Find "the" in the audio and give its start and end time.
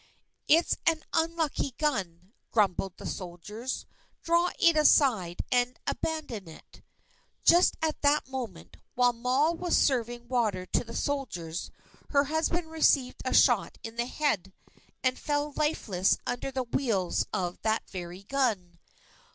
2.97-3.05, 10.83-10.95, 13.95-14.07, 16.51-16.63